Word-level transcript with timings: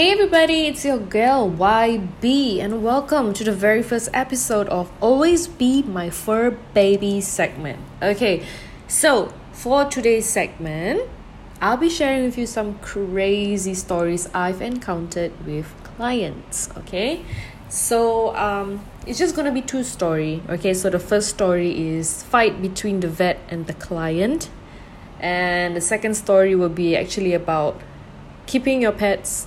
Hey 0.00 0.12
everybody, 0.12 0.66
it's 0.66 0.82
your 0.82 0.96
girl 0.96 1.50
YB, 1.50 2.58
and 2.58 2.82
welcome 2.82 3.34
to 3.34 3.44
the 3.44 3.52
very 3.52 3.82
first 3.82 4.08
episode 4.14 4.66
of 4.68 4.90
Always 4.98 5.46
Be 5.46 5.82
My 5.82 6.08
Fur 6.08 6.52
Baby 6.72 7.20
segment. 7.20 7.80
Okay, 8.02 8.46
so 8.88 9.30
for 9.52 9.84
today's 9.84 10.24
segment, 10.24 11.02
I'll 11.60 11.76
be 11.76 11.90
sharing 11.90 12.24
with 12.24 12.38
you 12.38 12.46
some 12.46 12.78
crazy 12.78 13.74
stories 13.74 14.26
I've 14.32 14.62
encountered 14.62 15.32
with 15.44 15.66
clients. 15.84 16.70
Okay, 16.78 17.22
so 17.68 18.34
um, 18.36 18.82
it's 19.06 19.18
just 19.18 19.36
gonna 19.36 19.52
be 19.52 19.60
two 19.60 19.84
story. 19.84 20.42
Okay, 20.48 20.72
so 20.72 20.88
the 20.88 20.98
first 20.98 21.28
story 21.28 21.90
is 21.90 22.22
fight 22.22 22.62
between 22.62 23.00
the 23.00 23.08
vet 23.08 23.38
and 23.50 23.66
the 23.66 23.74
client, 23.74 24.48
and 25.18 25.76
the 25.76 25.82
second 25.82 26.14
story 26.14 26.54
will 26.54 26.70
be 26.70 26.96
actually 26.96 27.34
about 27.34 27.78
keeping 28.46 28.80
your 28.80 28.92
pets 28.92 29.46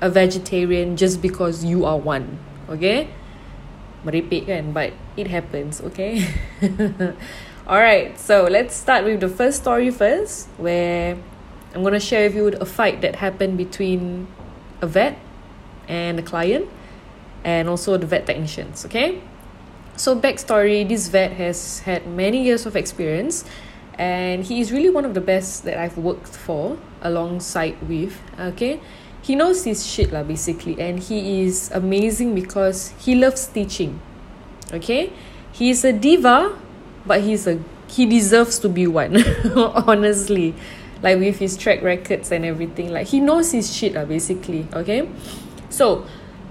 a 0.00 0.10
vegetarian 0.10 0.96
just 0.96 1.22
because 1.22 1.64
you 1.64 1.84
are 1.84 1.98
one. 1.98 2.38
Okay? 2.68 3.08
Merepek 4.04 4.46
kan? 4.46 4.72
But 4.72 4.92
it 5.16 5.28
happens, 5.28 5.80
okay? 5.80 6.26
Alright, 7.66 8.20
so 8.20 8.44
let's 8.44 8.76
start 8.76 9.04
with 9.04 9.20
the 9.20 9.28
first 9.28 9.64
story 9.64 9.90
first, 9.90 10.48
where 10.60 11.16
I'm 11.72 11.82
gonna 11.82 11.98
share 11.98 12.28
with 12.28 12.36
you 12.36 12.48
a 12.60 12.66
fight 12.68 13.00
that 13.00 13.16
happened 13.16 13.56
between 13.56 14.28
a 14.82 14.86
vet 14.86 15.16
and 15.88 16.20
a 16.20 16.22
client, 16.22 16.68
and 17.42 17.68
also 17.68 17.96
the 17.96 18.06
vet 18.06 18.26
technicians, 18.26 18.84
okay? 18.84 19.22
So, 19.96 20.18
backstory 20.18 20.86
this 20.86 21.08
vet 21.08 21.32
has 21.32 21.80
had 21.80 22.06
many 22.06 22.42
years 22.42 22.66
of 22.66 22.76
experience, 22.76 23.44
and 23.96 24.44
he 24.44 24.60
is 24.60 24.72
really 24.72 24.90
one 24.90 25.04
of 25.04 25.14
the 25.14 25.20
best 25.22 25.64
that 25.64 25.78
I've 25.78 25.96
worked 25.96 26.36
for 26.36 26.76
alongside 27.00 27.80
with, 27.88 28.20
okay? 28.38 28.80
He 29.24 29.34
knows 29.34 29.64
his 29.64 29.88
shit 29.88 30.12
lah 30.12 30.22
basically. 30.22 30.76
And 30.76 31.00
he 31.00 31.42
is 31.48 31.72
amazing 31.72 32.36
because 32.36 32.92
he 33.00 33.16
loves 33.16 33.48
teaching. 33.48 33.98
Okay? 34.68 35.12
He's 35.52 35.82
a 35.84 35.92
diva 35.92 36.52
but 37.06 37.24
he's 37.24 37.46
a 37.48 37.58
he 37.88 38.04
deserves 38.04 38.58
to 38.60 38.68
be 38.68 38.86
one 38.86 39.16
honestly. 39.88 40.54
Like 41.00 41.18
with 41.18 41.38
his 41.38 41.56
track 41.56 41.80
records 41.80 42.32
and 42.32 42.44
everything. 42.44 42.92
Like 42.92 43.08
he 43.08 43.20
knows 43.20 43.52
his 43.52 43.72
shit 43.72 43.96
lah 43.96 44.04
basically. 44.04 44.68
Okay? 44.76 45.08
So 45.72 46.04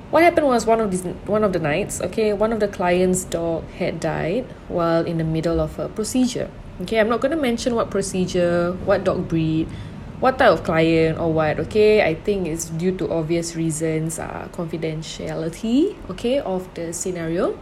what 0.09 0.23
happened 0.25 0.49
was 0.49 0.65
one 0.65 0.81
of 0.81 0.89
these 0.89 1.05
one 1.29 1.43
of 1.43 1.53
the 1.53 1.61
nights 1.61 1.97
okay 2.01 2.33
one 2.33 2.53
of 2.53 2.59
the 2.61 2.67
clients 2.67 3.25
dog 3.25 3.65
had 3.81 3.97
died 3.99 4.45
while 4.69 5.01
in 5.05 5.17
the 5.17 5.23
middle 5.23 5.61
of 5.61 5.77
a 5.77 5.89
procedure. 5.93 6.49
Okay? 6.81 6.97
I'm 6.97 7.09
not 7.09 7.21
going 7.21 7.37
to 7.37 7.41
mention 7.41 7.77
what 7.77 7.93
procedure 7.93 8.73
what 8.89 9.05
dog 9.05 9.29
breed 9.29 9.69
what 10.19 10.37
type 10.37 10.51
of 10.51 10.63
client 10.63 11.19
or 11.19 11.33
what 11.33 11.59
okay? 11.59 12.03
I 12.03 12.15
think 12.15 12.47
it's 12.47 12.65
due 12.65 12.95
to 12.97 13.11
obvious 13.11 13.55
reasons 13.55 14.19
uh 14.19 14.47
confidentiality 14.51 15.95
okay 16.11 16.39
of 16.39 16.71
the 16.73 16.93
scenario. 16.93 17.57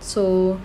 So 0.00 0.60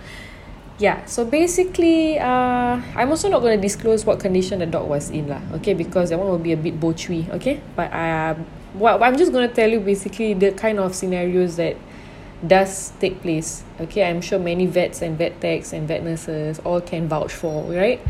yeah 0.78 1.04
so 1.06 1.24
basically 1.24 2.18
uh 2.18 2.76
i'm 2.94 3.08
also 3.08 3.30
not 3.30 3.40
going 3.40 3.56
to 3.56 3.62
disclose 3.62 4.04
what 4.04 4.20
condition 4.20 4.58
the 4.58 4.66
dog 4.66 4.88
was 4.88 5.08
in 5.08 5.28
lah 5.28 5.40
okay? 5.54 5.72
Because 5.72 6.10
that 6.10 6.18
one 6.18 6.28
will 6.28 6.38
be 6.38 6.52
a 6.52 6.56
bit 6.56 6.78
bochui 6.78 7.28
okay? 7.30 7.60
But 7.74 7.92
uh 7.92 8.34
what 8.74 9.02
i'm 9.02 9.16
just 9.16 9.32
going 9.32 9.48
to 9.48 9.54
tell 9.54 9.68
you 9.68 9.80
basically 9.80 10.34
the 10.34 10.52
kind 10.52 10.78
of 10.78 10.94
scenarios 10.94 11.56
that 11.56 11.76
does 12.46 12.92
take 13.00 13.22
place 13.22 13.64
okay? 13.80 14.04
I'm 14.04 14.20
sure 14.20 14.38
many 14.38 14.66
vets 14.66 15.00
and 15.00 15.16
vet 15.16 15.40
techs 15.40 15.72
and 15.72 15.88
vet 15.88 16.04
nurses 16.04 16.60
all 16.60 16.80
can 16.80 17.08
vouch 17.08 17.32
for 17.32 17.64
right 17.72 18.00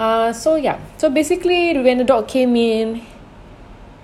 uh, 0.00 0.32
so 0.32 0.56
yeah, 0.56 0.80
so 0.96 1.10
basically 1.10 1.76
when 1.76 1.98
the 1.98 2.04
dog 2.04 2.26
came 2.26 2.56
in, 2.56 3.04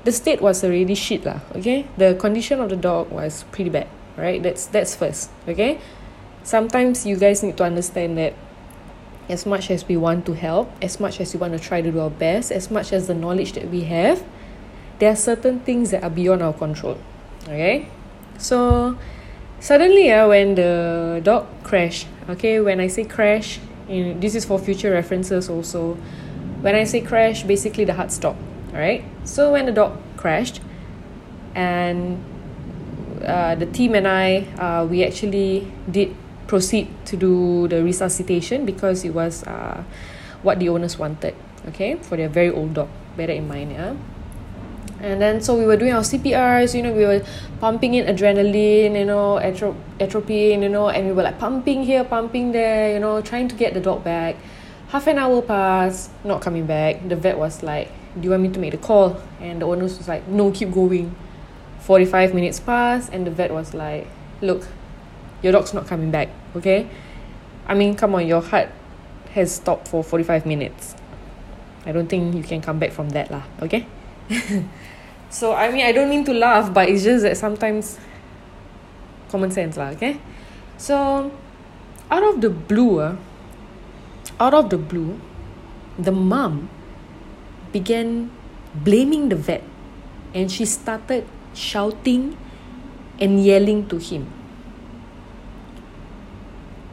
the 0.04 0.12
state 0.12 0.42
was 0.44 0.62
already 0.62 0.94
shit 0.94 1.24
lah. 1.24 1.40
Okay, 1.56 1.88
the 1.96 2.14
condition 2.20 2.60
of 2.60 2.68
the 2.68 2.76
dog 2.76 3.08
was 3.10 3.48
pretty 3.50 3.72
bad. 3.72 3.88
Right, 4.16 4.42
that's 4.42 4.68
that's 4.68 4.92
first. 4.92 5.32
Okay, 5.48 5.80
sometimes 6.44 7.08
you 7.08 7.16
guys 7.16 7.42
need 7.42 7.56
to 7.56 7.64
understand 7.64 8.16
that 8.20 8.36
as 9.28 9.44
much 9.44 9.72
as 9.72 9.88
we 9.88 9.96
want 9.96 10.24
to 10.28 10.36
help, 10.36 10.68
as 10.80 11.00
much 11.00 11.20
as 11.20 11.32
we 11.32 11.40
want 11.40 11.56
to 11.56 11.60
try 11.60 11.80
to 11.80 11.90
do 11.90 12.00
our 12.00 12.12
best, 12.12 12.52
as 12.52 12.70
much 12.70 12.92
as 12.92 13.08
the 13.08 13.16
knowledge 13.16 13.56
that 13.56 13.68
we 13.72 13.88
have, 13.88 14.22
there 15.00 15.10
are 15.10 15.18
certain 15.18 15.60
things 15.60 15.90
that 15.90 16.04
are 16.04 16.12
beyond 16.12 16.40
our 16.44 16.52
control. 16.52 17.00
Okay, 17.48 17.88
so 18.36 18.96
suddenly, 19.60 20.12
uh, 20.12 20.28
when 20.28 20.54
the 20.54 21.20
dog 21.24 21.48
crashed, 21.64 22.06
okay, 22.28 22.60
when 22.60 22.80
I 22.80 22.86
say 22.86 23.04
crash, 23.04 23.60
in 23.88 24.20
this 24.20 24.34
is 24.34 24.44
for 24.44 24.58
future 24.58 24.90
references 24.90 25.48
also. 25.48 25.96
When 26.60 26.74
i 26.74 26.84
say 26.84 27.00
crash 27.00 27.44
basically 27.44 27.84
the 27.84 27.92
heart 27.92 28.10
stopped 28.10 28.40
right 28.72 29.04
so 29.24 29.52
when 29.52 29.66
the 29.66 29.72
dog 29.72 29.92
crashed 30.16 30.60
and 31.54 32.18
uh, 33.24 33.54
the 33.54 33.66
team 33.66 33.94
and 33.94 34.08
i 34.08 34.40
uh, 34.58 34.84
we 34.86 35.04
actually 35.04 35.70
did 35.90 36.16
proceed 36.46 36.88
to 37.04 37.16
do 37.16 37.68
the 37.68 37.84
resuscitation 37.84 38.64
because 38.64 39.04
it 39.04 39.10
was 39.10 39.44
uh, 39.44 39.84
what 40.42 40.58
the 40.58 40.68
owners 40.68 40.98
wanted 40.98 41.34
okay? 41.68 41.96
For 41.96 42.16
their 42.16 42.28
very 42.28 42.50
old 42.50 42.74
dog 42.74 42.88
better 43.16 43.32
in 43.32 43.46
mind 43.46 43.72
yeah 43.72 43.94
and 45.00 45.20
then 45.20 45.40
so 45.40 45.56
we 45.56 45.66
were 45.66 45.76
doing 45.76 45.92
our 45.92 46.02
CPRs, 46.02 46.74
you 46.74 46.82
know, 46.82 46.92
we 46.92 47.04
were 47.04 47.24
pumping 47.60 47.94
in 47.94 48.06
adrenaline, 48.06 48.98
you 48.98 49.04
know, 49.04 49.38
atro- 49.42 49.76
atropine, 50.00 50.62
you 50.62 50.68
know, 50.68 50.88
and 50.88 51.06
we 51.06 51.12
were 51.12 51.22
like 51.22 51.38
pumping 51.38 51.82
here, 51.82 52.04
pumping 52.04 52.52
there, 52.52 52.92
you 52.92 53.00
know, 53.00 53.20
trying 53.20 53.48
to 53.48 53.54
get 53.54 53.74
the 53.74 53.80
dog 53.80 54.02
back. 54.04 54.36
Half 54.88 55.06
an 55.08 55.18
hour 55.18 55.42
passed, 55.42 56.10
not 56.24 56.40
coming 56.40 56.66
back. 56.66 57.08
The 57.08 57.16
vet 57.16 57.38
was 57.38 57.62
like, 57.62 57.90
Do 58.14 58.22
you 58.22 58.30
want 58.30 58.42
me 58.42 58.48
to 58.50 58.58
make 58.58 58.72
the 58.72 58.78
call? 58.78 59.20
And 59.40 59.60
the 59.60 59.66
owner 59.66 59.82
was 59.82 60.08
like, 60.08 60.26
No, 60.28 60.50
keep 60.50 60.72
going. 60.72 61.14
45 61.80 62.34
minutes 62.34 62.58
passed, 62.58 63.12
and 63.12 63.26
the 63.26 63.30
vet 63.30 63.52
was 63.52 63.74
like, 63.74 64.06
Look, 64.40 64.66
your 65.42 65.52
dog's 65.52 65.74
not 65.74 65.86
coming 65.86 66.10
back, 66.10 66.28
okay? 66.56 66.88
I 67.66 67.74
mean, 67.74 67.96
come 67.96 68.14
on, 68.14 68.26
your 68.26 68.40
heart 68.40 68.70
has 69.32 69.54
stopped 69.54 69.88
for 69.88 70.02
45 70.02 70.46
minutes. 70.46 70.94
I 71.84 71.92
don't 71.92 72.08
think 72.08 72.34
you 72.34 72.42
can 72.42 72.62
come 72.62 72.78
back 72.78 72.92
from 72.92 73.10
that, 73.10 73.30
lah, 73.30 73.42
okay? 73.62 73.86
so 75.30 75.54
I 75.54 75.70
mean 75.70 75.84
I 75.84 75.92
don't 75.92 76.08
mean 76.08 76.24
to 76.24 76.34
laugh 76.34 76.72
but 76.72 76.88
it's 76.88 77.04
just 77.04 77.22
that 77.22 77.36
sometimes 77.36 77.98
common 79.28 79.50
sense 79.50 79.76
lah 79.76 79.92
okay? 79.96 80.20
So 80.78 81.30
out 82.10 82.22
of 82.22 82.40
the 82.40 82.50
blue 82.50 83.00
uh, 83.00 83.16
out 84.38 84.54
of 84.54 84.70
the 84.70 84.78
blue 84.78 85.18
the 85.98 86.12
mom 86.12 86.68
began 87.72 88.30
blaming 88.74 89.28
the 89.28 89.36
vet 89.36 89.64
and 90.34 90.52
she 90.52 90.64
started 90.64 91.26
shouting 91.54 92.36
and 93.18 93.42
yelling 93.42 93.88
to 93.88 93.96
him. 93.96 94.28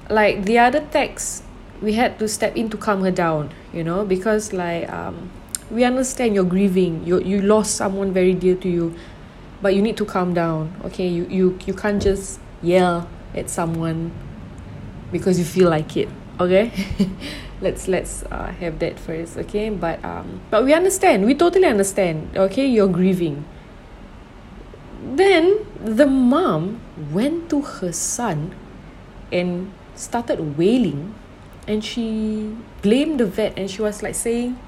Like 0.09 0.45
the 0.45 0.57
other 0.59 0.79
techs 0.79 1.43
we 1.83 1.93
had 1.93 2.17
to 2.19 2.27
step 2.27 2.55
in 2.55 2.69
to 2.71 2.77
calm 2.77 3.03
her 3.03 3.11
down 3.11 3.51
you 3.73 3.83
know 3.83 4.05
because 4.05 4.53
like 4.53 4.87
um 4.89 5.29
we 5.73 5.83
understand 5.83 6.35
you're 6.35 6.45
grieving. 6.45 7.03
You 7.05 7.19
you 7.19 7.41
lost 7.41 7.75
someone 7.75 8.13
very 8.13 8.33
dear 8.33 8.55
to 8.55 8.69
you 8.69 8.95
but 9.63 9.73
you 9.73 9.81
need 9.81 9.95
to 9.97 10.05
calm 10.05 10.35
down 10.35 10.75
okay? 10.85 11.07
You 11.07 11.25
you 11.31 11.57
you 11.65 11.73
can't 11.73 12.03
just 12.03 12.39
yell 12.61 13.07
at 13.33 13.49
someone 13.49 14.11
because 15.11 15.39
you 15.39 15.45
feel 15.45 15.69
like 15.71 15.95
it 15.97 16.09
okay? 16.39 16.69
Let's 17.63 17.87
let's 17.87 18.27
uh, 18.27 18.51
have 18.59 18.79
that 18.83 18.99
first 18.99 19.39
okay? 19.47 19.71
But 19.71 20.03
um 20.03 20.43
but 20.51 20.67
we 20.67 20.75
understand. 20.75 21.23
We 21.23 21.33
totally 21.33 21.65
understand 21.65 22.35
okay? 22.35 22.67
You're 22.67 22.91
grieving. 22.91 23.47
Then 24.99 25.63
the 25.79 26.05
mom 26.05 26.83
went 27.15 27.49
to 27.51 27.61
her 27.61 27.95
son 27.95 28.51
and 29.31 29.71
started 29.95 30.57
wailing 30.57 31.15
and 31.67 31.79
she 31.79 32.51
blamed 32.81 33.21
the 33.21 33.25
vet 33.25 33.55
and 33.55 33.71
she 33.71 33.81
was 33.81 34.03
like 34.03 34.15
saying 34.15 34.59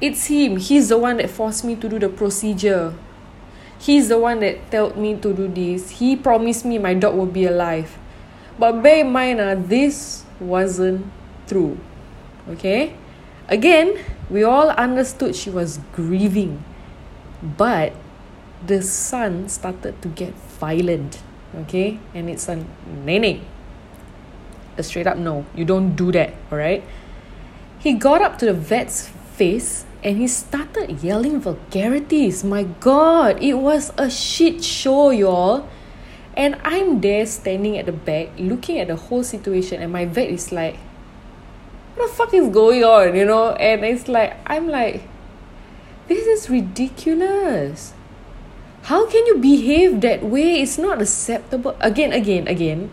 it's 0.00 0.26
him. 0.26 0.56
He's 0.56 0.88
the 0.88 0.98
one 0.98 1.16
that 1.18 1.30
forced 1.30 1.64
me 1.64 1.76
to 1.76 1.88
do 1.88 1.98
the 1.98 2.08
procedure. 2.08 2.94
He's 3.78 4.08
the 4.08 4.18
one 4.18 4.40
that 4.40 4.70
told 4.70 4.96
me 4.96 5.16
to 5.16 5.32
do 5.32 5.48
this. 5.48 5.90
He 6.00 6.16
promised 6.16 6.64
me 6.64 6.78
my 6.78 6.94
dog 6.94 7.14
will 7.14 7.26
be 7.26 7.44
alive. 7.44 7.98
But 8.58 8.82
bear 8.82 9.04
in 9.04 9.12
mind 9.12 9.40
uh, 9.40 9.54
this 9.54 10.24
wasn't 10.40 11.06
true. 11.46 11.78
Okay? 12.48 12.96
Again 13.48 13.98
we 14.28 14.42
all 14.42 14.70
understood 14.70 15.36
she 15.36 15.50
was 15.50 15.78
grieving. 15.92 16.64
But 17.42 17.92
the 18.64 18.82
son 18.82 19.48
started 19.48 20.00
to 20.02 20.08
get 20.08 20.34
violent. 20.58 21.22
Okay? 21.54 22.00
And 22.14 22.30
it's 22.30 22.48
a 22.48 22.64
nene. 23.04 23.44
A 24.78 24.82
straight 24.82 25.06
up 25.06 25.16
no. 25.16 25.44
You 25.54 25.64
don't 25.64 25.96
do 25.96 26.12
that 26.12 26.34
all 26.50 26.58
right 26.58 26.84
he 27.86 27.92
got 27.92 28.20
up 28.20 28.36
to 28.36 28.46
the 28.46 28.52
vet's 28.52 29.06
face 29.38 29.85
and 30.04 30.18
he 30.18 30.28
started 30.28 31.02
yelling 31.02 31.40
vulgarities. 31.40 32.44
My 32.44 32.64
god, 32.64 33.42
it 33.42 33.54
was 33.54 33.92
a 33.96 34.10
shit 34.10 34.62
show, 34.62 35.10
y'all. 35.10 35.68
And 36.36 36.56
I'm 36.64 37.00
there 37.00 37.24
standing 37.26 37.78
at 37.78 37.86
the 37.86 37.92
back 37.92 38.28
looking 38.38 38.78
at 38.78 38.88
the 38.88 38.96
whole 38.96 39.24
situation, 39.24 39.80
and 39.80 39.92
my 39.92 40.04
vet 40.04 40.28
is 40.30 40.52
like, 40.52 40.76
What 41.94 42.10
the 42.10 42.14
fuck 42.14 42.34
is 42.34 42.48
going 42.48 42.84
on? 42.84 43.16
You 43.16 43.24
know? 43.24 43.52
And 43.52 43.84
it's 43.84 44.06
like, 44.08 44.36
I'm 44.46 44.68
like, 44.68 45.08
This 46.08 46.26
is 46.26 46.50
ridiculous. 46.50 47.94
how 48.86 49.04
can 49.10 49.26
you 49.26 49.38
behave 49.38 50.00
that 50.00 50.22
way 50.22 50.62
it's 50.62 50.78
not 50.78 51.02
acceptable 51.02 51.74
again 51.80 52.12
again 52.12 52.46
again 52.46 52.88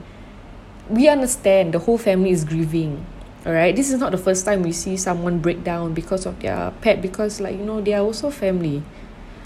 we 0.90 1.08
understand 1.08 1.72
the 1.72 1.78
whole 1.86 2.00
family 2.00 2.32
is 2.32 2.44
grieving 2.44 3.06
alright 3.46 3.76
this 3.76 3.92
is 3.92 4.00
not 4.00 4.12
the 4.12 4.18
first 4.18 4.46
time 4.46 4.64
we 4.64 4.72
see 4.72 4.96
someone 4.96 5.40
break 5.40 5.64
down 5.64 5.94
because 5.94 6.26
of 6.26 6.40
their 6.40 6.72
pet 6.82 7.02
because 7.02 7.42
like 7.42 7.58
you 7.58 7.64
know 7.64 7.82
they 7.82 7.94
are 7.94 8.04
also 8.04 8.30
family. 8.30 8.84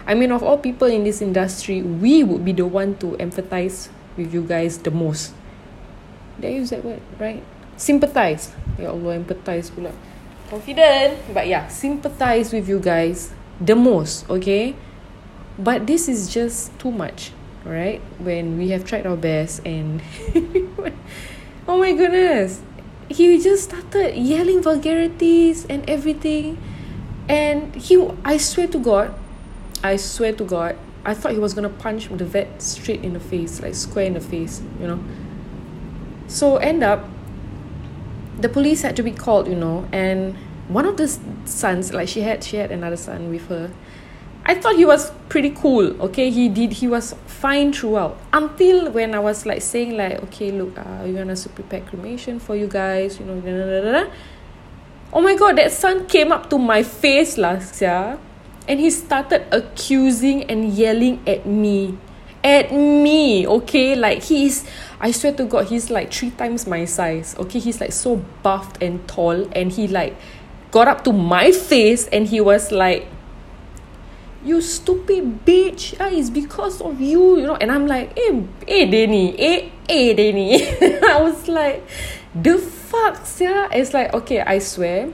I 0.05 0.13
mean 0.13 0.31
of 0.31 0.43
all 0.43 0.57
people 0.57 0.87
in 0.87 1.03
this 1.03 1.21
industry 1.21 1.81
we 1.81 2.23
would 2.23 2.45
be 2.45 2.53
the 2.53 2.65
one 2.65 2.95
to 2.97 3.17
empathize 3.17 3.89
with 4.15 4.33
you 4.33 4.43
guys 4.43 4.77
the 4.77 4.91
most. 4.91 5.33
Did 6.39 6.47
I 6.47 6.53
use 6.55 6.69
that 6.69 6.85
word 6.85 7.01
right? 7.19 7.43
Sympathize. 7.75 8.53
Ya 8.79 8.89
Allah 8.89 9.17
empathize 9.19 9.71
pula. 9.73 9.91
Confident. 10.49 11.17
But 11.33 11.47
yeah 11.47 11.67
sympathize 11.67 12.53
with 12.53 12.69
you 12.69 12.79
guys 12.79 13.33
the 13.59 13.75
most 13.75 14.29
okay? 14.29 14.75
But 15.57 15.87
this 15.87 16.07
is 16.07 16.29
just 16.29 16.69
too 16.77 16.91
much 16.91 17.33
right 17.65 17.99
when 18.19 18.57
we 18.57 18.69
have 18.69 18.85
tried 18.85 19.05
our 19.05 19.17
best 19.17 19.59
and 19.65 20.01
oh 21.67 21.77
my 21.77 21.91
goodness 21.91 22.61
he 23.09 23.41
just 23.41 23.65
started 23.65 24.15
yelling 24.15 24.61
vulgarities 24.61 25.65
and 25.65 25.89
everything. 25.89 26.57
And 27.29 27.75
he 27.75 28.05
I 28.23 28.37
swear 28.37 28.67
to 28.67 28.79
God 28.79 29.13
I 29.83 29.97
swear 29.97 30.33
to 30.33 30.43
God 30.43 30.77
I 31.05 31.13
thought 31.13 31.31
he 31.33 31.39
was 31.39 31.53
gonna 31.53 31.69
punch 31.69 32.09
the 32.09 32.25
vet 32.25 32.61
straight 32.61 33.03
in 33.03 33.13
the 33.13 33.19
face 33.19 33.61
like 33.61 33.75
square 33.75 34.05
in 34.05 34.13
the 34.13 34.21
face 34.21 34.61
you 34.79 34.87
know. 34.87 34.99
So 36.27 36.57
end 36.57 36.83
up 36.83 37.05
the 38.39 38.49
police 38.49 38.81
had 38.81 38.95
to 38.95 39.03
be 39.03 39.11
called 39.11 39.47
you 39.47 39.55
know 39.55 39.87
and 39.91 40.35
one 40.67 40.85
of 40.85 40.97
the 40.97 41.07
sons 41.45 41.93
like 41.93 42.07
she 42.07 42.21
had 42.21 42.43
she 42.43 42.57
had 42.57 42.71
another 42.71 42.97
son 42.97 43.29
with 43.29 43.47
her 43.47 43.71
I 44.49 44.55
thought 44.55 44.77
he 44.77 44.85
was 44.85 45.11
pretty 45.27 45.49
cool 45.51 46.01
okay? 46.03 46.29
He 46.29 46.47
did 46.47 46.71
he 46.71 46.87
was 46.87 47.13
fine 47.25 47.73
throughout. 47.73 48.17
Until 48.31 48.89
when 48.91 49.13
I 49.13 49.19
was 49.19 49.45
like 49.45 49.61
saying 49.61 49.97
like 49.97 50.23
okay 50.23 50.51
look 50.51 50.77
uh 50.79 51.03
you 51.05 51.15
want 51.15 51.35
to 51.35 51.49
prepare 51.49 51.81
cremation 51.81 52.39
for 52.39 52.55
you 52.55 52.67
guys 52.67 53.19
you 53.19 53.25
know 53.25 53.41
da, 53.41 53.51
da, 53.51 54.05
da. 54.05 54.11
oh 55.11 55.19
my 55.19 55.35
god 55.35 55.57
that 55.57 55.73
son 55.73 56.07
came 56.07 56.31
up 56.31 56.49
to 56.49 56.57
my 56.57 56.81
face 56.81 57.37
last 57.37 57.81
year 57.81 58.17
and 58.69 58.79
he 58.79 58.89
started 58.89 59.45
accusing 59.51 60.43
and 60.49 60.71
yelling 60.71 61.19
at 61.27 61.45
me. 61.45 61.97
At 62.41 62.71
me 62.71 63.45
okay? 63.47 63.95
Like 63.95 64.23
he's 64.23 64.63
I 65.01 65.11
swear 65.11 65.33
to 65.33 65.43
god 65.43 65.67
he's 65.67 65.89
like 65.89 66.13
three 66.13 66.31
times 66.31 66.65
my 66.65 66.85
size 66.85 67.35
okay? 67.37 67.59
He's 67.59 67.81
like 67.81 67.91
so 67.91 68.15
buffed 68.43 68.81
and 68.81 69.05
tall. 69.09 69.49
And 69.51 69.73
he 69.73 69.89
like 69.89 70.15
got 70.71 70.87
up 70.87 71.03
to 71.03 71.11
my 71.11 71.51
face 71.51 72.07
and 72.07 72.25
he 72.27 72.39
was 72.39 72.71
like 72.71 73.07
you 74.47 74.61
stupid 74.61 75.43
bitch 75.45 75.99
ah, 75.99 76.07
it's 76.07 76.29
because 76.29 76.79
of 76.81 77.01
you 77.01 77.37
you 77.37 77.45
know. 77.45 77.55
And 77.59 77.71
I'm 77.71 77.85
like 77.85 78.15
eh 78.15 78.41
eh 78.67 78.85
Danny 78.87 79.35
eh 79.35 79.69
eh 79.89 80.13
Danny. 80.15 80.63
I 81.03 81.19
was 81.21 81.47
like 81.47 81.83
the 82.33 82.57
fuck 82.57 83.19
yeah 83.39 83.67
it's 83.71 83.93
like 83.93 84.13
okay 84.13 84.39
I 84.39 84.59
swear 84.59 85.11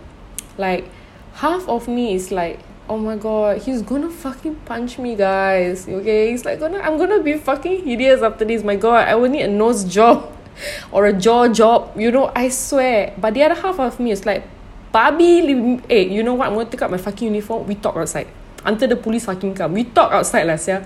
like 0.58 0.86
half 1.34 1.68
of 1.68 1.88
me 1.88 2.14
is 2.14 2.32
like 2.32 2.60
oh 2.90 2.98
my 2.98 3.16
god 3.16 3.62
he's 3.64 3.82
gonna 3.82 4.10
fucking 4.10 4.56
punch 4.70 5.00
me 5.00 5.16
guys 5.16 5.88
okay? 5.90 6.30
He's 6.30 6.46
like 6.46 6.60
gonna 6.60 6.78
I'm 6.78 6.98
gonna 6.98 7.24
be 7.24 7.34
fucking 7.34 7.86
hideous 7.86 8.22
after 8.22 8.46
this. 8.46 8.64
My 8.64 8.76
god 8.76 9.08
I 9.08 9.16
will 9.16 9.30
need 9.30 9.44
a 9.44 9.48
nose 9.48 9.84
job 9.84 10.30
or 10.92 11.08
a 11.08 11.14
jaw 11.14 11.48
job 11.48 11.98
you 11.98 12.12
know 12.12 12.32
I 12.36 12.50
swear. 12.50 13.16
But 13.18 13.34
the 13.34 13.44
other 13.44 13.56
half 13.60 13.80
of 13.80 14.00
me 14.00 14.12
is 14.12 14.26
like 14.28 14.44
Barbie 14.92 15.82
eh 15.90 16.06
you 16.06 16.22
know 16.22 16.36
what? 16.36 16.50
I'm 16.50 16.54
gonna 16.54 16.70
take 16.70 16.84
out 16.84 16.92
my 16.92 17.02
fucking 17.02 17.34
uniform. 17.34 17.66
We 17.66 17.74
talk 17.76 17.98
outside 17.98 18.28
until 18.66 18.88
the 18.88 18.96
police 18.96 19.26
fucking 19.26 19.54
come 19.56 19.74
we 19.74 19.84
talk 19.84 20.12
outside 20.12 20.46
last 20.46 20.68
year. 20.68 20.86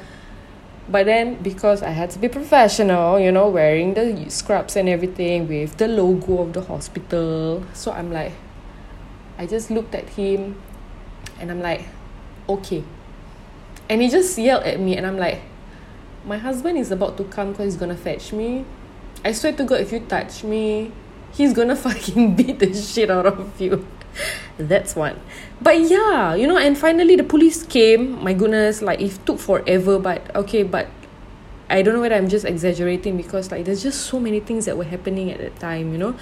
but 0.89 1.05
then 1.05 1.35
because 1.41 1.83
I 1.83 1.89
had 1.89 2.09
to 2.11 2.19
be 2.19 2.27
professional 2.27 3.19
you 3.19 3.31
know 3.31 3.49
wearing 3.49 3.93
the 3.93 4.29
scrubs 4.29 4.75
and 4.75 4.87
everything 4.89 5.47
with 5.47 5.77
the 5.77 5.87
logo 5.87 6.43
of 6.43 6.53
the 6.53 6.61
hospital. 6.61 7.63
So 7.73 7.91
I'm 7.91 8.11
like 8.11 8.33
I 9.37 9.45
just 9.45 9.69
looked 9.69 9.93
at 9.93 10.09
him 10.09 10.55
and 11.39 11.51
I'm 11.51 11.61
like 11.61 11.85
okay. 12.49 12.83
And 13.89 14.01
he 14.01 14.09
just 14.09 14.37
yelled 14.37 14.63
at 14.63 14.79
me 14.79 14.97
and 14.97 15.05
I'm 15.05 15.17
like 15.17 15.41
my 16.25 16.37
husband 16.37 16.77
is 16.77 16.91
about 16.91 17.17
to 17.17 17.23
come 17.25 17.51
because 17.51 17.73
he's 17.73 17.77
gonna 17.77 17.95
fetch 17.97 18.33
me. 18.33 18.65
I 19.23 19.31
swear 19.31 19.53
to 19.53 19.63
God 19.63 19.81
if 19.81 19.91
you 19.91 19.99
touch 20.01 20.43
me 20.43 20.91
he's 21.33 21.53
gonna 21.53 21.75
fucking 21.87 22.35
beat 22.35 22.59
the 22.59 22.73
shit 22.73 23.11
out 23.11 23.25
of 23.25 23.59
you 23.59 23.85
that's 24.57 24.95
one. 24.95 25.19
But 25.61 25.79
yeah 25.81 26.35
you 26.35 26.47
know 26.47 26.57
and 26.57 26.77
finally 26.77 27.15
the 27.15 27.23
police 27.23 27.63
came. 27.63 28.23
My 28.23 28.33
goodness 28.33 28.81
like 28.81 29.01
it 29.01 29.17
took 29.25 29.39
forever 29.39 29.99
but 29.99 30.35
okay 30.35 30.63
but 30.63 30.87
I 31.69 31.81
don't 31.81 31.93
know 31.93 32.01
whether 32.01 32.15
I'm 32.15 32.29
just 32.29 32.45
exaggerating 32.45 33.17
because 33.17 33.51
like 33.51 33.65
there's 33.65 33.83
just 33.83 34.07
so 34.07 34.19
many 34.19 34.39
things 34.39 34.65
that 34.65 34.77
were 34.77 34.85
happening 34.85 35.31
at 35.31 35.39
that 35.39 35.59
time 35.59 35.91
you 35.91 35.97
know? 35.97 36.15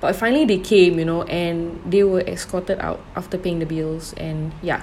But 0.00 0.14
finally 0.16 0.44
they 0.44 0.58
came 0.58 0.98
you 0.98 1.04
know 1.04 1.22
and 1.24 1.80
they 1.86 2.04
were 2.04 2.20
escorted 2.20 2.78
out 2.80 3.00
after 3.16 3.38
paying 3.38 3.58
the 3.58 3.66
bills 3.66 4.12
and 4.14 4.52
yeah 4.62 4.82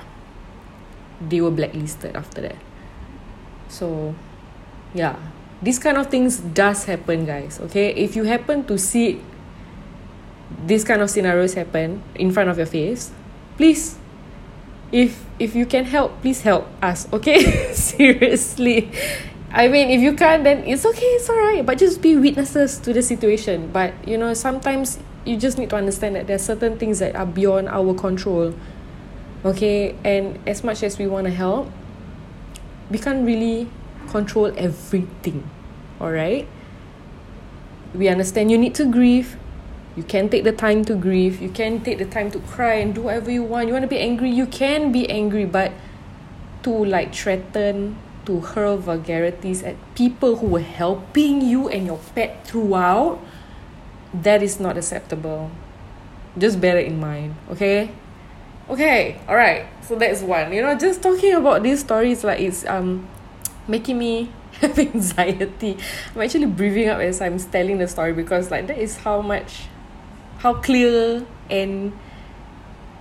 they 1.22 1.40
were 1.42 1.52
blacklisted 1.52 2.16
after 2.16 2.42
that. 2.42 2.58
So 3.68 4.16
yeah. 4.94 5.16
This 5.62 5.80
kind 5.80 5.98
of 5.98 6.08
things 6.08 6.38
does 6.38 6.84
happen 6.84 7.26
guys 7.26 7.60
okay? 7.60 7.94
If 7.96 8.16
you 8.16 8.24
happen 8.26 8.66
to 8.66 8.78
see 8.78 9.22
this 10.66 10.84
kind 10.84 11.02
of 11.02 11.10
scenarios 11.10 11.54
happen 11.54 12.02
in 12.16 12.32
front 12.32 12.50
of 12.50 12.58
your 12.58 12.68
face 12.68 13.12
please 13.58 13.98
if 14.92 15.26
if 15.40 15.56
you 15.56 15.66
can 15.66 15.86
help 15.86 16.22
please 16.22 16.42
help 16.42 16.68
us 16.82 17.12
okay? 17.12 17.42
Seriously. 17.74 18.92
I 19.52 19.68
mean 19.68 19.90
if 19.90 20.02
you 20.02 20.14
can't 20.14 20.44
then 20.44 20.64
it's 20.64 20.86
okay 20.86 21.06
it's 21.20 21.30
alright 21.30 21.66
but 21.66 21.78
just 21.78 22.02
be 22.02 22.16
witnesses 22.16 22.78
to 22.80 22.94
the 22.94 23.02
situation. 23.02 23.72
But 23.72 23.94
you 24.08 24.18
know 24.18 24.34
sometimes 24.34 25.00
you 25.26 25.38
just 25.38 25.58
need 25.58 25.70
to 25.72 25.76
understand 25.76 26.16
that 26.16 26.28
there 26.28 26.36
are 26.36 26.48
certain 26.52 26.78
things 26.78 27.00
that 27.00 27.16
are 27.16 27.26
beyond 27.26 27.70
our 27.70 27.94
control 27.94 28.54
okay? 29.44 29.96
And 30.04 30.40
as 30.48 30.64
much 30.64 30.84
as 30.84 30.98
we 30.98 31.08
want 31.08 31.26
to 31.26 31.34
help 31.34 31.72
we 32.90 33.00
can't 33.00 33.26
really 33.26 33.68
control 34.08 34.54
everything 34.56 35.50
alright? 36.00 36.48
We 37.94 38.08
understand 38.08 38.52
you 38.52 38.58
need 38.58 38.76
to 38.76 38.86
grieve 38.86 39.38
you 39.96 40.04
can 40.04 40.28
take 40.30 40.44
the 40.44 40.52
time 40.52 40.84
to 40.86 40.96
grieve. 40.96 41.42
You 41.42 41.50
can 41.50 41.82
take 41.82 41.98
the 41.98 42.06
time 42.06 42.30
to 42.32 42.40
cry 42.40 42.76
and 42.76 42.94
do 42.94 43.04
whatever 43.04 43.32
you 43.32 43.44
want. 43.44 43.68
You 43.68 43.74
want 43.74 43.84
to 43.84 43.90
be 43.90 44.00
angry 44.00 44.30
you 44.30 44.46
can 44.46 44.92
be 44.92 45.10
angry 45.10 45.46
but 45.46 45.72
to 46.64 46.70
like 46.70 47.14
threaten 47.16 47.98
to 48.26 48.42
hurl 48.42 48.78
vulgarities 48.78 49.64
at 49.64 49.76
people 49.94 50.38
who 50.38 50.48
were 50.48 50.60
helping 50.60 51.42
you 51.42 51.70
and 51.70 51.86
your 51.86 52.00
pet 52.16 52.46
throughout 52.46 53.20
that 54.14 54.44
is 54.44 54.60
not 54.60 54.78
acceptable. 54.78 55.52
Just 56.38 56.60
bear 56.60 56.78
it 56.78 56.88
in 56.88 57.00
mind 57.00 57.36
okay? 57.52 57.92
Okay 58.70 59.22
all 59.30 59.36
right 59.36 59.68
so 59.82 59.96
that's 59.96 60.22
one. 60.22 60.52
You 60.52 60.62
know 60.62 60.76
just 60.78 61.02
talking 61.02 61.36
about 61.36 61.64
these 61.64 61.80
stories 61.80 62.24
like 62.24 62.42
it's 62.42 62.66
um 62.66 63.08
making 63.68 63.98
me 63.98 64.30
have 64.60 64.78
anxiety. 64.78 65.78
I'm 66.14 66.22
actually 66.22 66.48
breathing 66.48 66.90
up 66.90 67.00
as 67.00 67.22
i'm 67.22 67.38
telling 67.40 67.78
the 67.78 67.88
story 67.88 68.14
because 68.14 68.52
like 68.52 68.68
that 68.68 68.78
is 68.78 68.98
how 68.98 69.22
much 69.22 69.68
how 70.40 70.54
clear 70.56 71.26
and 71.50 71.98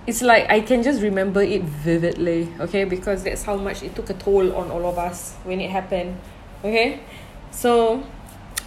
it's 0.07 0.21
like 0.21 0.49
I 0.49 0.61
can 0.61 0.83
just 0.83 1.01
remember 1.01 1.41
it 1.41 1.63
vividly, 1.63 2.49
okay, 2.59 2.83
because 2.83 3.23
that's 3.23 3.43
how 3.43 3.55
much 3.57 3.81
it 3.83 3.95
took 3.95 4.09
a 4.09 4.13
toll 4.13 4.55
on 4.55 4.69
all 4.69 4.85
of 4.85 4.97
us 4.97 5.35
when 5.43 5.59
it 5.59 5.71
happened. 5.71 6.17
Okay? 6.63 7.01
So 7.51 8.03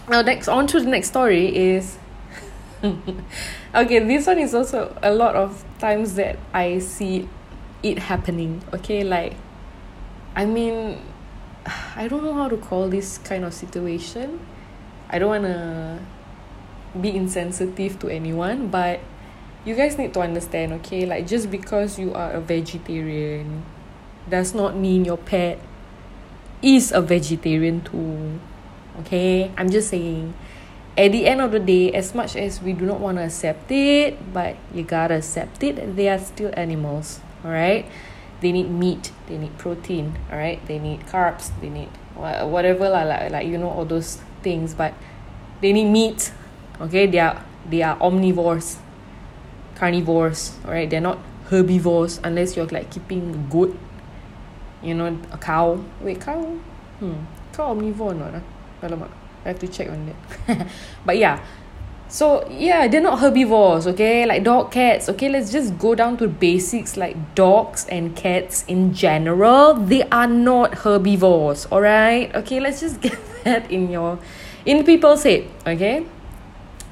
now 0.09 0.21
next 0.21 0.47
on 0.47 0.67
to 0.67 0.79
the 0.79 0.87
next 0.87 1.07
story 1.07 1.55
is 1.55 1.97
okay, 2.83 3.99
this 3.99 4.25
one 4.25 4.39
is 4.39 4.55
also 4.55 4.97
a 5.03 5.13
lot 5.13 5.35
of 5.35 5.63
times 5.79 6.15
that 6.15 6.39
I 6.53 6.79
see 6.79 7.27
it 7.83 7.99
happening. 7.99 8.63
Okay, 8.73 9.03
like 9.03 9.35
I 10.35 10.45
mean 10.45 11.01
I 11.95 12.07
don't 12.07 12.23
know 12.23 12.33
how 12.33 12.47
to 12.47 12.57
call 12.57 12.89
this 12.89 13.17
kind 13.17 13.45
of 13.45 13.53
situation. 13.53 14.39
I 15.09 15.19
don't 15.19 15.29
wanna 15.29 15.99
be 16.99 17.15
insensitive 17.15 17.99
to 17.99 18.09
anyone 18.09 18.67
but 18.67 18.99
you 19.65 19.75
guys 19.75 19.97
need 19.97 20.13
to 20.13 20.21
understand 20.21 20.73
okay? 20.73 21.05
Like 21.05 21.27
just 21.27 21.51
because 21.51 21.99
you 21.99 22.13
are 22.13 22.31
a 22.31 22.41
vegetarian 22.41 23.65
does 24.29 24.53
not 24.53 24.75
mean 24.75 25.05
your 25.05 25.17
pet 25.17 25.59
is 26.61 26.91
a 26.91 27.01
vegetarian 27.01 27.81
too 27.81 28.39
okay? 29.01 29.51
I'm 29.57 29.69
just 29.69 29.89
saying 29.89 30.33
at 30.97 31.11
the 31.11 31.27
end 31.27 31.41
of 31.41 31.51
the 31.51 31.59
day 31.59 31.91
as 31.93 32.15
much 32.15 32.35
as 32.35 32.61
we 32.61 32.73
do 32.73 32.85
not 32.85 32.99
want 32.99 33.17
to 33.17 33.23
accept 33.23 33.71
it 33.71 34.33
but 34.33 34.55
you 34.73 34.83
gotta 34.83 35.15
accept 35.15 35.63
it 35.63 35.95
they 35.95 36.09
are 36.09 36.19
still 36.19 36.51
animals 36.57 37.21
all 37.45 37.51
right 37.51 37.85
they 38.41 38.51
need 38.51 38.69
meat 38.69 39.11
they 39.27 39.37
need 39.37 39.57
protein 39.57 40.17
all 40.31 40.37
right 40.37 40.65
they 40.67 40.79
need 40.79 40.99
carbs 41.07 41.51
they 41.61 41.69
need 41.69 41.87
whatever 42.15 42.89
like, 42.89 43.31
like 43.31 43.47
you 43.47 43.57
know 43.57 43.69
all 43.69 43.85
those 43.85 44.21
things 44.43 44.73
but 44.73 44.93
they 45.61 45.71
need 45.71 45.89
meat 45.89 46.33
okay 46.81 47.07
they 47.07 47.19
are 47.19 47.43
they 47.69 47.81
are 47.81 47.97
omnivores 47.97 48.77
carnivores 49.75 50.57
alright 50.65 50.89
they're 50.89 51.01
not 51.01 51.19
herbivores 51.49 52.19
unless 52.23 52.55
you're 52.55 52.67
like 52.67 52.89
keeping 52.91 53.47
goat 53.49 53.77
you 54.83 54.93
know 54.93 55.17
a 55.31 55.37
cow 55.37 55.79
wait 56.01 56.21
cow 56.21 56.57
Hmm. 56.99 57.23
Kau 57.55 57.71
omnivore 57.73 58.11
or 58.11 58.13
not? 58.13 58.33
Ah? 58.35 59.07
I 59.45 59.47
have 59.49 59.59
to 59.59 59.67
check 59.67 59.89
on 59.89 60.11
that. 60.11 60.67
but 61.05 61.17
yeah. 61.17 61.39
So 62.09 62.47
yeah, 62.49 62.87
they're 62.87 63.01
not 63.01 63.19
herbivores, 63.19 63.87
okay? 63.87 64.25
Like 64.25 64.43
dog, 64.43 64.71
cats, 64.71 65.07
okay? 65.09 65.29
Let's 65.29 65.51
just 65.51 65.77
go 65.77 65.95
down 65.95 66.17
to 66.17 66.27
basics 66.27 66.97
like 66.97 67.15
dogs 67.35 67.85
and 67.87 68.15
cats 68.15 68.65
in 68.67 68.93
general. 68.93 69.75
They 69.75 70.03
are 70.09 70.27
not 70.27 70.83
herbivores, 70.83 71.67
alright? 71.71 72.35
Okay, 72.35 72.59
let's 72.59 72.81
just 72.81 72.99
get 73.05 73.17
that 73.45 73.71
in 73.71 73.89
your 73.89 74.19
in 74.65 74.83
people's 74.83 75.23
head, 75.23 75.47
okay? 75.65 76.05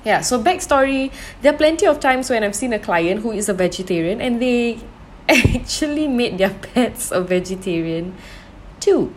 Yeah, 0.08 0.22
so 0.22 0.42
backstory, 0.42 1.12
there 1.42 1.54
are 1.54 1.58
plenty 1.58 1.86
of 1.86 2.00
times 2.00 2.30
when 2.30 2.42
I've 2.42 2.56
seen 2.56 2.72
a 2.72 2.80
client 2.80 3.24
who 3.24 3.34
is 3.34 3.50
a 3.50 3.54
vegetarian 3.54 4.22
and 4.22 4.42
they 4.42 4.80
actually 5.28 6.08
made 6.08 6.38
their 6.38 6.52
pets 6.54 7.12
a 7.12 7.20
vegetarian 7.20 8.16
too. 8.80 9.14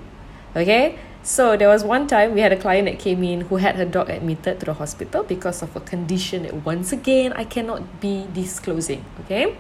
Okay? 0.57 0.99
So 1.23 1.57
there 1.57 1.69
was 1.69 1.85
one 1.85 2.09
time 2.09 2.35
we 2.35 2.41
had 2.41 2.53
a 2.53 2.57
client 2.57 2.87
that 2.87 2.99
came 2.99 3.23
in 3.23 3.43
who 3.43 3.59
had 3.59 3.77
her 3.77 3.85
dog 3.85 4.11
admitted 4.11 4.59
to 4.59 4.67
the 4.67 4.75
hospital 4.75 5.23
because 5.23 5.63
of 5.63 5.77
a 5.77 5.81
condition 5.81 6.43
that 6.43 6.67
once 6.67 6.91
again 6.91 7.35
I 7.35 7.45
cannot 7.45 8.01
be 8.01 8.27
disclosing. 8.35 9.05
Okay? 9.21 9.57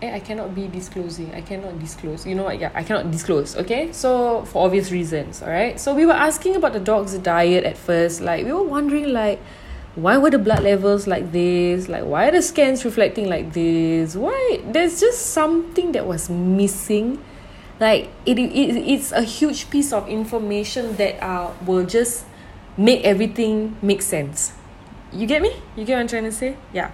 Eh, 0.00 0.14
I 0.14 0.20
cannot 0.20 0.54
be 0.54 0.68
disclosing. 0.68 1.34
I 1.34 1.42
cannot 1.42 1.78
disclose. 1.78 2.24
You 2.24 2.34
know 2.34 2.44
what? 2.44 2.58
Yeah, 2.58 2.70
I 2.74 2.82
cannot 2.82 3.10
disclose. 3.10 3.56
Okay, 3.56 3.92
so 3.92 4.46
for 4.46 4.64
obvious 4.64 4.90
reasons. 4.90 5.42
All 5.42 5.50
right. 5.50 5.78
So 5.78 5.94
we 5.94 6.06
were 6.06 6.16
asking 6.16 6.56
about 6.56 6.72
the 6.72 6.80
dog's 6.80 7.18
diet 7.18 7.64
at 7.64 7.76
first. 7.76 8.22
Like 8.22 8.46
we 8.46 8.52
were 8.52 8.62
wondering, 8.62 9.12
like, 9.12 9.38
why 9.98 10.16
were 10.16 10.30
the 10.30 10.38
blood 10.38 10.62
levels 10.62 11.06
like 11.06 11.32
this? 11.32 11.88
Like, 11.88 12.04
why 12.04 12.28
are 12.28 12.30
the 12.30 12.42
scans 12.42 12.84
reflecting 12.84 13.28
like 13.28 13.52
this? 13.52 14.14
Why? 14.14 14.62
There's 14.64 15.00
just 15.00 15.34
something 15.34 15.92
that 15.92 16.06
was 16.06 16.30
missing. 16.30 17.18
Like 17.80 18.10
it, 18.24 18.38
it 18.38 18.76
it's 18.78 19.10
a 19.10 19.22
huge 19.22 19.70
piece 19.70 19.92
of 19.92 20.08
information 20.08 20.94
that 20.96 21.22
uh 21.22 21.50
will 21.66 21.86
just 21.86 22.26
make 22.76 23.02
everything 23.02 23.76
make 23.82 24.02
sense. 24.02 24.54
You 25.12 25.26
get 25.26 25.42
me? 25.42 25.54
You 25.74 25.84
get 25.84 25.94
what 25.94 26.02
i'm 26.02 26.08
trying 26.08 26.24
to 26.24 26.34
say? 26.34 26.56
Yeah. 26.72 26.90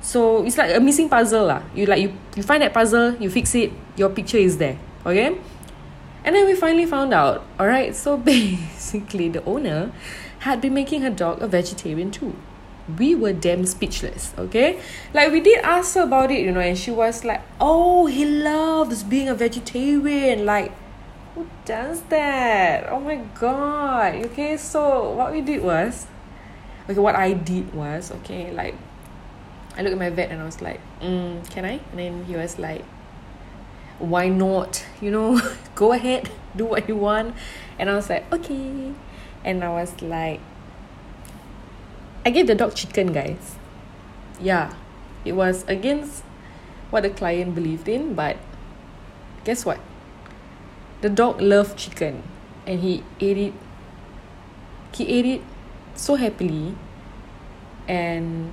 So 0.00 0.44
it's 0.44 0.58
like 0.58 0.74
a 0.74 0.80
missing 0.80 1.08
puzzle 1.08 1.46
lah. 1.46 1.62
You 1.74 1.86
like 1.86 2.02
you, 2.02 2.14
you 2.34 2.42
find 2.42 2.62
that 2.62 2.74
puzzle 2.74 3.14
you 3.22 3.30
fix 3.30 3.54
it 3.54 3.70
your 3.94 4.10
picture 4.10 4.38
is 4.38 4.58
there. 4.58 4.78
Okay? 5.06 5.38
And 6.24 6.34
then 6.34 6.46
we 6.46 6.54
finally 6.54 6.86
found 6.86 7.14
out. 7.14 7.46
All 7.58 7.66
right 7.66 7.94
so 7.94 8.16
basically 8.18 9.30
the 9.30 9.42
owner 9.46 9.94
had 10.44 10.60
been 10.60 10.74
making 10.74 11.02
her 11.02 11.10
dog 11.10 11.40
a 11.42 11.48
vegetarian 11.48 12.10
too 12.10 12.34
we 12.98 13.14
were 13.14 13.32
damn 13.32 13.64
speechless, 13.64 14.34
okay? 14.38 14.80
Like 15.12 15.32
we 15.32 15.40
did 15.40 15.60
ask 15.64 15.94
her 15.94 16.02
about 16.02 16.30
it, 16.30 16.40
you 16.40 16.52
know, 16.52 16.60
and 16.60 16.76
she 16.76 16.90
was 16.90 17.24
like, 17.24 17.40
"Oh, 17.60 18.06
he 18.06 18.26
loves 18.26 19.02
being 19.02 19.28
a 19.28 19.34
vegetarian." 19.34 20.44
Like, 20.44 20.72
who 21.34 21.46
does 21.64 22.02
that? 22.12 22.86
Oh 22.90 23.00
my 23.00 23.16
god. 23.40 24.16
Okay, 24.26 24.56
so 24.56 25.10
what 25.12 25.32
we 25.32 25.40
did 25.40 25.62
was, 25.62 26.06
okay, 26.88 27.00
what 27.00 27.16
I 27.16 27.32
did 27.32 27.72
was, 27.74 28.12
okay, 28.20 28.52
like, 28.52 28.74
I 29.76 29.82
looked 29.82 29.94
at 29.94 29.98
my 29.98 30.10
vet 30.10 30.30
and 30.30 30.42
I 30.42 30.44
was 30.44 30.60
like, 30.60 30.80
mm, 31.00 31.40
"Can 31.50 31.64
I?" 31.64 31.80
And 31.90 31.98
then 31.98 32.24
he 32.28 32.36
was 32.36 32.58
like, 32.58 32.84
"Why 33.98 34.28
not? 34.28 34.84
You 35.00 35.10
know, 35.10 35.40
go 35.74 35.92
ahead, 35.92 36.30
do 36.54 36.66
what 36.66 36.86
you 36.88 36.96
want." 36.96 37.34
And 37.78 37.88
I 37.88 37.94
was 37.96 38.10
like, 38.10 38.28
"Okay," 38.30 38.92
and 39.44 39.62
I 39.62 39.68
was 39.68 40.00
like 40.02 40.40
I 42.24 42.30
gave 42.30 42.46
the 42.46 42.54
dog 42.54 42.74
chicken, 42.74 43.12
guys. 43.12 43.56
Yeah, 44.40 44.72
it 45.24 45.32
was 45.32 45.62
against 45.68 46.24
what 46.88 47.02
the 47.02 47.10
client 47.10 47.54
believed 47.54 47.86
in, 47.86 48.14
but 48.14 48.38
guess 49.44 49.66
what? 49.66 49.78
The 51.02 51.10
dog 51.10 51.42
loved 51.42 51.76
chicken 51.76 52.22
and 52.66 52.80
he 52.80 53.04
ate 53.20 53.36
it. 53.36 53.54
He 54.94 55.04
ate 55.06 55.26
it 55.26 55.42
so 55.94 56.14
happily 56.14 56.74
and 57.86 58.52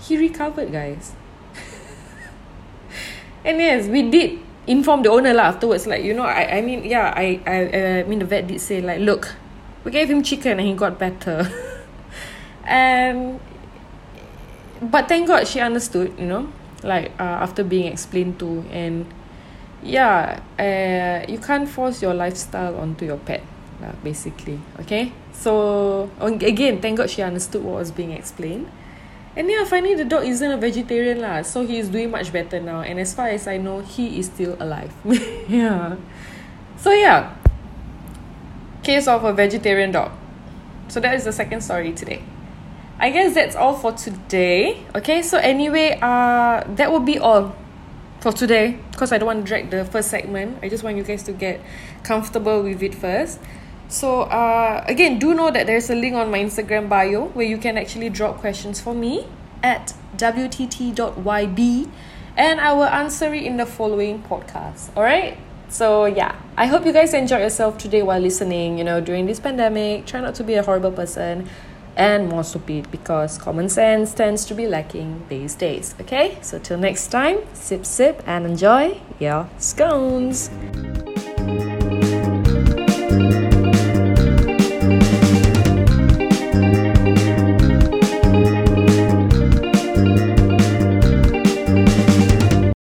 he 0.00 0.18
recovered, 0.18 0.72
guys. 0.72 1.14
and 3.44 3.58
yes, 3.58 3.86
we 3.86 4.10
did 4.10 4.40
inform 4.66 5.02
the 5.02 5.10
owner 5.10 5.32
lah 5.32 5.54
afterwards. 5.54 5.86
Like, 5.86 6.02
you 6.02 6.12
know, 6.12 6.26
I, 6.26 6.58
I 6.58 6.60
mean, 6.60 6.82
yeah, 6.82 7.14
I, 7.14 7.38
I, 7.46 7.54
I 7.54 8.02
mean, 8.02 8.18
the 8.18 8.24
vet 8.24 8.48
did 8.48 8.60
say, 8.60 8.80
like, 8.80 8.98
look, 8.98 9.36
we 9.84 9.90
gave 9.90 10.10
him 10.10 10.22
chicken 10.22 10.58
and 10.58 10.66
he 10.66 10.74
got 10.74 10.98
better. 10.98 11.48
and 12.64 13.40
but 14.80 15.08
thank 15.08 15.28
god 15.28 15.46
she 15.46 15.60
understood 15.60 16.12
you 16.18 16.26
know 16.26 16.50
like 16.82 17.12
uh, 17.18 17.22
after 17.44 17.62
being 17.62 17.90
explained 17.90 18.38
to 18.38 18.64
and 18.70 19.06
yeah 19.82 20.40
uh, 20.58 21.30
you 21.30 21.38
can't 21.38 21.68
force 21.68 22.02
your 22.02 22.14
lifestyle 22.14 22.76
onto 22.76 23.04
your 23.04 23.16
pet 23.18 23.42
uh, 23.82 23.92
basically 24.02 24.58
okay? 24.80 25.12
So 25.32 26.10
again 26.20 26.80
thank 26.80 26.98
god 26.98 27.10
she 27.10 27.22
understood 27.22 27.64
what 27.64 27.76
was 27.76 27.90
being 27.90 28.12
explained. 28.12 28.70
And 29.36 29.50
yeah 29.50 29.64
finally 29.64 29.94
the 29.94 30.04
dog 30.04 30.24
isn't 30.24 30.50
a 30.50 30.56
vegetarian 30.56 31.20
lah 31.20 31.42
so 31.42 31.66
he 31.66 31.78
is 31.78 31.88
doing 31.88 32.10
much 32.10 32.32
better 32.32 32.60
now. 32.60 32.80
And 32.80 33.00
as 33.00 33.12
far 33.12 33.28
as 33.28 33.46
i 33.46 33.56
know 33.56 33.80
he 33.80 34.18
is 34.18 34.26
still 34.26 34.56
alive. 34.60 34.92
Yeah. 35.48 35.96
So 36.76 36.92
yeah 36.92 37.34
case 38.84 39.08
of 39.08 39.24
a 39.24 39.32
vegetarian 39.32 39.90
dog 39.90 40.12
so 40.88 41.00
that 41.00 41.14
is 41.14 41.24
the 41.24 41.32
second 41.32 41.60
story 41.60 41.92
today 41.92 42.22
I 42.98 43.10
guess 43.10 43.34
that's 43.34 43.56
all 43.56 43.74
for 43.74 43.92
today. 43.92 44.86
Okay, 44.94 45.20
so 45.22 45.38
anyway, 45.38 45.98
uh, 46.00 46.62
that 46.76 46.92
will 46.92 47.00
be 47.00 47.18
all 47.18 47.54
for 48.20 48.32
today 48.32 48.78
because 48.92 49.12
I 49.12 49.18
don't 49.18 49.26
want 49.26 49.44
to 49.44 49.46
drag 49.46 49.70
the 49.70 49.84
first 49.84 50.10
segment. 50.10 50.58
I 50.62 50.68
just 50.68 50.84
want 50.84 50.96
you 50.96 51.02
guys 51.02 51.24
to 51.24 51.32
get 51.32 51.60
comfortable 52.04 52.62
with 52.62 52.82
it 52.82 52.94
first. 52.94 53.40
So, 53.88 54.22
uh, 54.22 54.84
again, 54.86 55.18
do 55.18 55.34
know 55.34 55.50
that 55.50 55.66
there's 55.66 55.90
a 55.90 55.94
link 55.94 56.14
on 56.14 56.30
my 56.30 56.38
Instagram 56.38 56.88
bio 56.88 57.26
where 57.34 57.44
you 57.44 57.58
can 57.58 57.76
actually 57.76 58.10
drop 58.10 58.38
questions 58.38 58.80
for 58.80 58.94
me 58.94 59.26
at 59.62 59.92
wtt.yb 60.16 61.90
and 62.36 62.60
I 62.60 62.72
will 62.72 62.84
answer 62.84 63.34
it 63.34 63.42
in 63.42 63.56
the 63.56 63.66
following 63.66 64.22
podcast. 64.22 64.96
All 64.96 65.02
right? 65.02 65.36
So, 65.74 66.04
yeah, 66.04 66.40
I 66.56 66.66
hope 66.66 66.86
you 66.86 66.92
guys 66.92 67.14
enjoy 67.14 67.38
yourself 67.38 67.78
today 67.78 68.00
while 68.00 68.20
listening. 68.20 68.78
You 68.78 68.84
know, 68.84 69.00
during 69.00 69.26
this 69.26 69.40
pandemic, 69.40 70.06
try 70.06 70.20
not 70.20 70.36
to 70.36 70.44
be 70.44 70.54
a 70.54 70.62
horrible 70.62 70.92
person 70.92 71.48
and 71.96 72.28
more 72.28 72.44
stupid 72.44 72.88
because 72.92 73.38
common 73.38 73.68
sense 73.68 74.14
tends 74.14 74.44
to 74.44 74.54
be 74.54 74.68
lacking 74.68 75.24
these 75.28 75.56
days. 75.56 75.96
Okay, 76.00 76.38
so 76.42 76.60
till 76.60 76.78
next 76.78 77.08
time, 77.08 77.38
sip, 77.54 77.84
sip, 77.84 78.22
and 78.24 78.46
enjoy 78.46 79.00
your 79.18 79.48
scones. 79.58 80.48